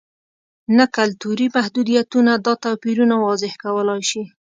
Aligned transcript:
نه 0.77 0.85
کلتوري 0.97 1.47
محدودیتونه 1.55 2.31
دا 2.45 2.53
توپیرونه 2.63 3.15
واضح 3.25 3.51
کولای 3.63 4.01
شي. 4.09 4.21